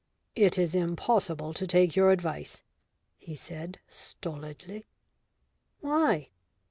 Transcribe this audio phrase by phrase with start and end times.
[0.35, 2.63] "It is impossible to take your advice,"
[3.19, 4.87] he said stolidly.
[5.79, 6.29] "Why?"